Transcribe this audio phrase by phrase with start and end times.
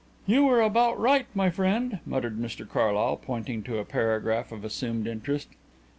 [0.25, 5.05] "You were about right, my friend," muttered Mr Carlyle, pointing to a paragraph of assumed
[5.05, 5.49] interest.